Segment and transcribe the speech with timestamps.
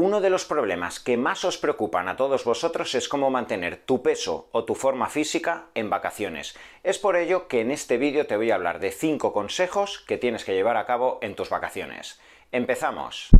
[0.00, 4.00] Uno de los problemas que más os preocupan a todos vosotros es cómo mantener tu
[4.00, 6.56] peso o tu forma física en vacaciones.
[6.84, 10.16] Es por ello que en este vídeo te voy a hablar de 5 consejos que
[10.16, 12.20] tienes que llevar a cabo en tus vacaciones.
[12.52, 13.30] ¡Empezamos!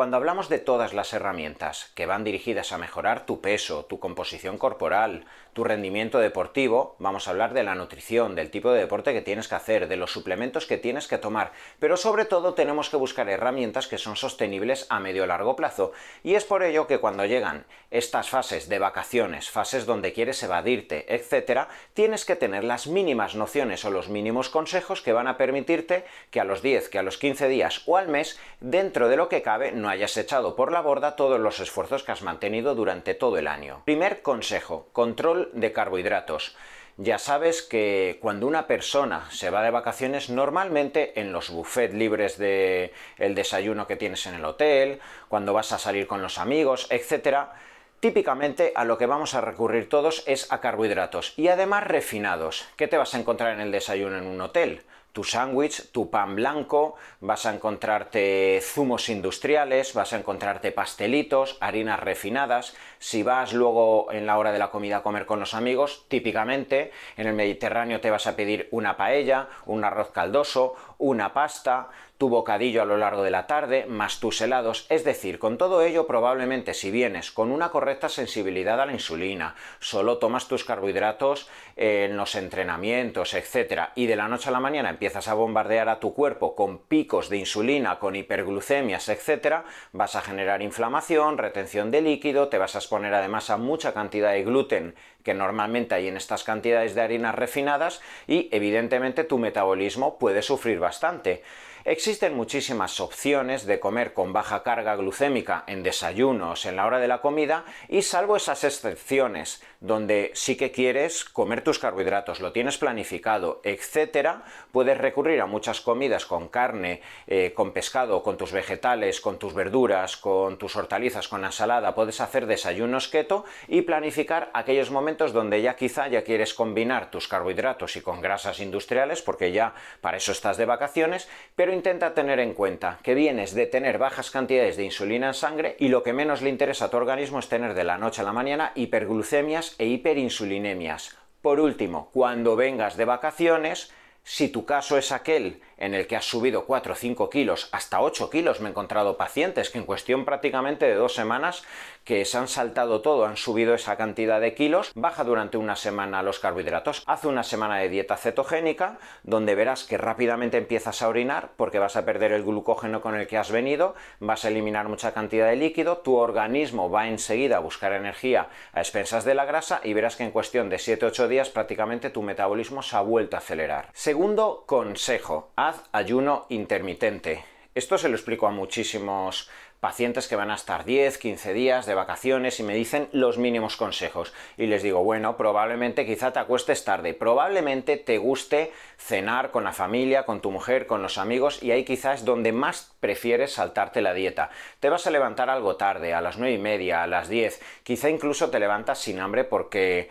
[0.00, 4.56] Cuando hablamos de todas las herramientas que van dirigidas a mejorar tu peso, tu composición
[4.56, 9.20] corporal, tu rendimiento deportivo, vamos a hablar de la nutrición, del tipo de deporte que
[9.20, 12.96] tienes que hacer, de los suplementos que tienes que tomar, pero sobre todo tenemos que
[12.96, 15.92] buscar herramientas que son sostenibles a medio o largo plazo.
[16.22, 21.14] Y es por ello que cuando llegan estas fases de vacaciones, fases donde quieres evadirte,
[21.14, 26.06] etc., tienes que tener las mínimas nociones o los mínimos consejos que van a permitirte
[26.30, 29.28] que a los 10, que a los 15 días o al mes, dentro de lo
[29.28, 33.14] que cabe, no hayas echado por la borda todos los esfuerzos que has mantenido durante
[33.14, 33.82] todo el año.
[33.84, 36.56] Primer consejo, control de carbohidratos.
[36.96, 42.36] Ya sabes que cuando una persona se va de vacaciones, normalmente en los buffets libres
[42.36, 47.54] de desayuno que tienes en el hotel, cuando vas a salir con los amigos, etcétera,
[48.00, 52.66] Típicamente a lo que vamos a recurrir todos es a carbohidratos y además refinados.
[52.76, 54.84] ¿Qué te vas a encontrar en el desayuno en un hotel?
[55.12, 62.00] Tu sándwich, tu pan blanco, vas a encontrarte zumos industriales, vas a encontrarte pastelitos, harinas
[62.00, 62.74] refinadas.
[62.98, 66.92] Si vas luego en la hora de la comida a comer con los amigos, típicamente
[67.16, 71.88] en el Mediterráneo te vas a pedir una paella, un arroz caldoso, una pasta,
[72.20, 75.82] tu bocadillo a lo largo de la tarde, más tus helados, es decir, con todo
[75.82, 81.48] ello probablemente si vienes con una correcta sensibilidad a la insulina, solo tomas tus carbohidratos
[81.76, 85.98] en los entrenamientos, etc., y de la noche a la mañana empiezas a bombardear a
[85.98, 92.02] tu cuerpo con picos de insulina, con hiperglucemias, etc., vas a generar inflamación, retención de
[92.02, 96.16] líquido, te vas a exponer además a mucha cantidad de gluten que normalmente hay en
[96.16, 101.42] estas cantidades de harinas refinadas y evidentemente tu metabolismo puede sufrir bastante.
[101.84, 107.08] Existen muchísimas opciones de comer con baja carga glucémica en desayunos, en la hora de
[107.08, 112.76] la comida, y salvo esas excepciones donde sí que quieres comer tus carbohidratos, lo tienes
[112.76, 119.22] planificado, etcétera, puedes recurrir a muchas comidas con carne, eh, con pescado, con tus vegetales,
[119.22, 124.90] con tus verduras, con tus hortalizas, con ensalada, puedes hacer desayunos keto y planificar aquellos
[124.90, 129.72] momentos donde ya quizá ya quieres combinar tus carbohidratos y con grasas industriales, porque ya
[130.02, 131.26] para eso estás de vacaciones,
[131.56, 135.76] pero intenta tener en cuenta que vienes de tener bajas cantidades de insulina en sangre
[135.78, 138.24] y lo que menos le interesa a tu organismo es tener de la noche a
[138.24, 141.16] la mañana hiperglucemias e hiperinsulinemias.
[141.42, 143.92] Por último, cuando vengas de vacaciones,
[144.22, 148.00] si tu caso es aquel en el que has subido 4 o 5 kilos, hasta
[148.00, 151.64] 8 kilos, me he encontrado pacientes que en cuestión prácticamente de dos semanas
[152.04, 156.22] que se han saltado todo, han subido esa cantidad de kilos, baja durante una semana
[156.22, 161.50] los carbohidratos, haz una semana de dieta cetogénica, donde verás que rápidamente empiezas a orinar
[161.56, 165.12] porque vas a perder el glucógeno con el que has venido, vas a eliminar mucha
[165.12, 169.80] cantidad de líquido, tu organismo va enseguida a buscar energía a expensas de la grasa
[169.84, 173.40] y verás que en cuestión de 7-8 días prácticamente tu metabolismo se ha vuelto a
[173.40, 173.88] acelerar.
[173.92, 175.50] Segundo consejo,
[175.92, 177.44] ayuno intermitente.
[177.74, 179.48] Esto se lo explico a muchísimos
[179.80, 183.76] pacientes que van a estar 10, 15 días de vacaciones y me dicen los mínimos
[183.76, 184.32] consejos.
[184.56, 189.72] Y les digo, bueno, probablemente quizá te acuestes tarde, probablemente te guste cenar con la
[189.72, 194.02] familia, con tu mujer, con los amigos y ahí quizás es donde más prefieres saltarte
[194.02, 194.50] la dieta.
[194.80, 198.10] Te vas a levantar algo tarde, a las 9 y media, a las 10, quizá
[198.10, 200.10] incluso te levantas sin hambre porque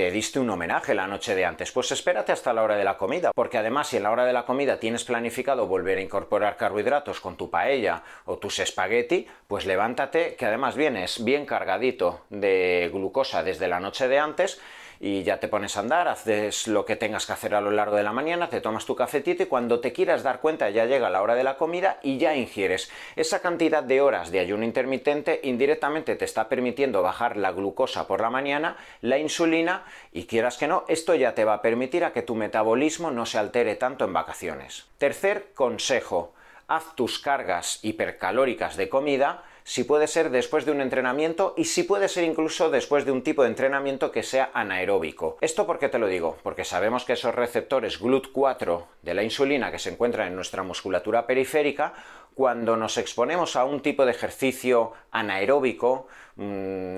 [0.00, 2.96] te diste un homenaje la noche de antes, pues espérate hasta la hora de la
[2.96, 6.56] comida, porque además si en la hora de la comida tienes planificado volver a incorporar
[6.56, 12.88] carbohidratos con tu paella o tus espagueti, pues levántate, que además vienes bien cargadito de
[12.90, 14.58] glucosa desde la noche de antes,
[15.02, 17.96] y ya te pones a andar, haces lo que tengas que hacer a lo largo
[17.96, 21.08] de la mañana, te tomas tu cafetito y cuando te quieras dar cuenta ya llega
[21.08, 22.90] la hora de la comida y ya ingieres.
[23.16, 28.20] Esa cantidad de horas de ayuno intermitente indirectamente te está permitiendo bajar la glucosa por
[28.20, 32.12] la mañana, la insulina y quieras que no, esto ya te va a permitir a
[32.12, 34.86] que tu metabolismo no se altere tanto en vacaciones.
[34.98, 36.34] Tercer consejo,
[36.68, 41.82] haz tus cargas hipercalóricas de comida si puede ser después de un entrenamiento y si
[41.82, 45.38] puede ser incluso después de un tipo de entrenamiento que sea anaeróbico.
[45.40, 46.38] ¿Esto por qué te lo digo?
[46.42, 51.26] Porque sabemos que esos receptores GLUT4 de la insulina que se encuentran en nuestra musculatura
[51.26, 51.94] periférica
[52.34, 56.06] cuando nos exponemos a un tipo de ejercicio anaeróbico,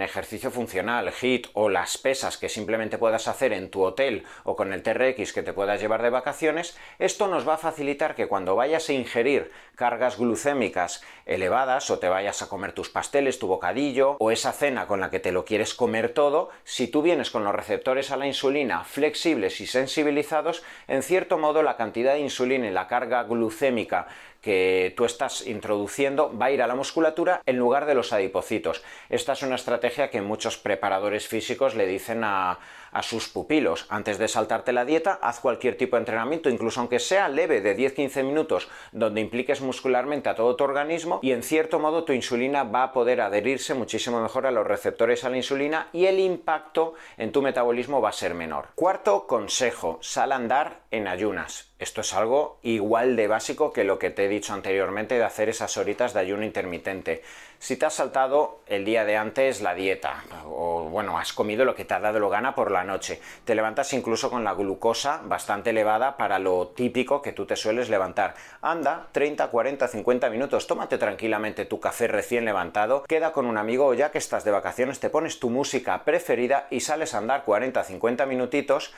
[0.01, 4.73] ejercicio funcional, HIT o las pesas que simplemente puedas hacer en tu hotel o con
[4.73, 8.55] el TRX que te puedas llevar de vacaciones, esto nos va a facilitar que cuando
[8.55, 14.19] vayas a ingerir cargas glucémicas elevadas o te vayas a comer tus pasteles, tu bocadillo
[14.21, 17.45] o esa cena con la que te lo quieres comer todo, si tú vienes con
[17.45, 22.69] los receptores a la insulina flexibles y sensibilizados, en cierto modo la cantidad de insulina
[22.69, 24.07] y la carga glucémica
[24.43, 28.83] que tú estás introduciendo va a ir a la musculatura en lugar de los adipocitos.
[29.09, 32.59] Esta es una estrategia que muchos preparadores físicos le dicen a,
[33.01, 33.87] sus pupilos.
[33.89, 37.75] Antes de saltarte la dieta, haz cualquier tipo de entrenamiento, incluso aunque sea leve de
[37.75, 42.65] 10-15 minutos, donde impliques muscularmente a todo tu organismo y en cierto modo tu insulina
[42.65, 46.93] va a poder adherirse muchísimo mejor a los receptores a la insulina y el impacto
[47.17, 48.69] en tu metabolismo va a ser menor.
[48.75, 51.72] Cuarto consejo, sal a andar en ayunas.
[51.83, 55.49] Esto es algo igual de básico que lo que te he dicho anteriormente de hacer
[55.49, 57.25] esas horitas de ayuno intermitente.
[57.59, 61.75] Si te has saltado el día de antes la dieta, o bueno, has comido lo
[61.75, 65.23] que te ha dado lo gana por la noche, te levantas incluso con la glucosa
[65.25, 68.37] bastante elevada para lo típico que tú te sueles levantar.
[68.61, 73.87] Anda, 30, 40, 50 minutos, tómate tranquilamente tu café recién levantado, queda con un amigo
[73.87, 77.45] o ya que estás de vacaciones, te pones tu música preferida y sales a andar
[77.45, 78.95] 40, 50 minutitos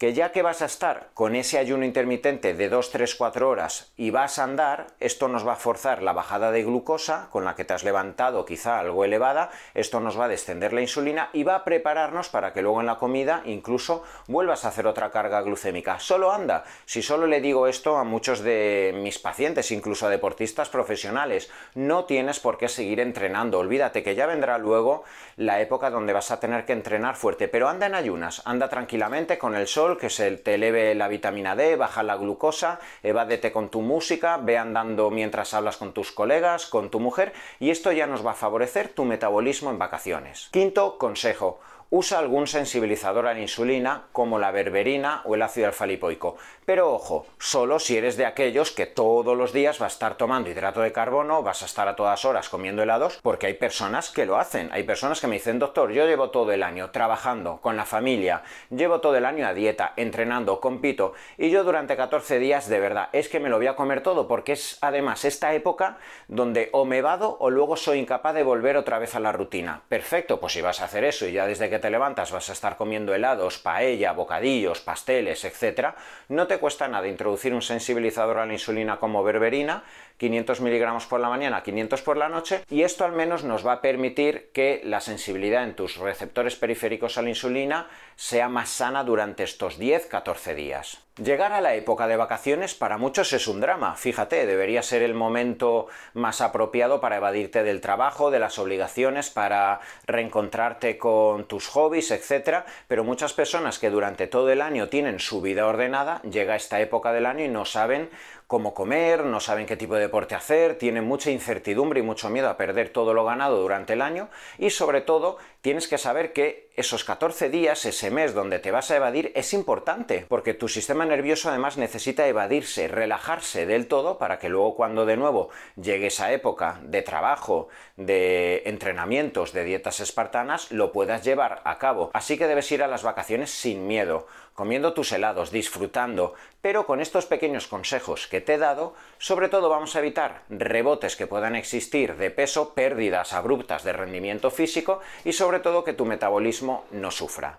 [0.00, 3.92] que ya que vas a estar con ese ayuno intermitente de 2, 3, 4 horas
[3.98, 7.54] y vas a andar, esto nos va a forzar la bajada de glucosa con la
[7.54, 11.42] que te has levantado quizá algo elevada, esto nos va a descender la insulina y
[11.42, 15.42] va a prepararnos para que luego en la comida incluso vuelvas a hacer otra carga
[15.42, 15.98] glucémica.
[15.98, 20.70] Solo anda, si solo le digo esto a muchos de mis pacientes, incluso a deportistas
[20.70, 25.04] profesionales, no tienes por qué seguir entrenando, olvídate que ya vendrá luego
[25.36, 29.36] la época donde vas a tener que entrenar fuerte, pero anda en ayunas, anda tranquilamente
[29.36, 33.70] con el sol, que se te eleve la vitamina D, baja la glucosa, evádete con
[33.70, 38.06] tu música, ve andando mientras hablas con tus colegas, con tu mujer, y esto ya
[38.06, 40.48] nos va a favorecer tu metabolismo en vacaciones.
[40.52, 41.60] Quinto consejo,
[41.90, 46.36] usa algún sensibilizador a la insulina como la berberina o el ácido alfa-lipoico.
[46.64, 50.50] Pero ojo, solo si eres de aquellos que todos los días va a estar tomando
[50.50, 54.24] hidrato de carbono, vas a estar a todas horas comiendo helados, porque hay personas que
[54.24, 54.70] lo hacen.
[54.72, 58.42] Hay personas que me dicen, doctor, yo llevo todo el año trabajando con la familia,
[58.70, 63.08] llevo todo el año a dieta, entrenando, compito, y yo durante 14 días de verdad
[63.12, 65.98] es que me lo voy a comer todo, porque es además esta época
[66.28, 69.82] donde o me vado o luego soy incapaz de volver otra vez a la rutina.
[69.88, 72.52] Perfecto, pues si vas a hacer eso y ya desde que te levantas vas a
[72.52, 75.94] estar comiendo helados, paella, bocadillos, pasteles, etc.,
[76.28, 79.84] no te cuesta nada introducir un sensibilizador a la insulina como berberina,
[80.18, 83.72] 500 miligramos por la mañana, 500 por la noche, y esto al menos nos va
[83.72, 89.02] a permitir que la sensibilidad en tus receptores periféricos a la insulina sea más sana
[89.02, 90.98] durante estos 10-14 días.
[91.16, 93.94] Llegar a la época de vacaciones para muchos es un drama.
[93.96, 99.80] Fíjate, debería ser el momento más apropiado para evadirte del trabajo, de las obligaciones, para
[100.06, 102.64] reencontrarte con tus hobbies, etc.
[102.86, 107.12] Pero muchas personas que durante todo el año tienen su vida ordenada, llega esta época
[107.12, 108.10] del año y no saben
[108.50, 112.48] cómo comer, no saben qué tipo de deporte hacer, tienen mucha incertidumbre y mucho miedo
[112.48, 116.68] a perder todo lo ganado durante el año y sobre todo tienes que saber que
[116.74, 121.04] esos 14 días, ese mes donde te vas a evadir es importante porque tu sistema
[121.04, 125.50] nervioso además necesita evadirse, relajarse del todo para que luego cuando de nuevo
[125.80, 132.10] llegue esa época de trabajo, de entrenamientos, de dietas espartanas, lo puedas llevar a cabo.
[132.14, 137.00] Así que debes ir a las vacaciones sin miedo, comiendo tus helados, disfrutando, pero con
[137.00, 142.16] estos pequeños consejos te he dado, sobre todo vamos a evitar rebotes que puedan existir
[142.16, 147.58] de peso, pérdidas abruptas de rendimiento físico y sobre todo que tu metabolismo no sufra.